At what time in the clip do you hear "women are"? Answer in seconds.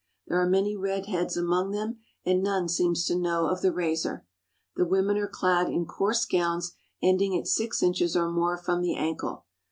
4.87-5.27